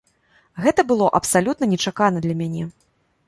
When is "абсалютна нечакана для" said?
1.19-2.35